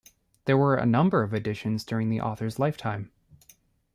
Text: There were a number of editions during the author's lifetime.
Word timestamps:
There 0.45 0.57
were 0.57 0.77
a 0.77 0.85
number 0.87 1.21
of 1.21 1.31
editions 1.31 1.83
during 1.83 2.09
the 2.09 2.21
author's 2.21 2.57
lifetime. 2.57 3.11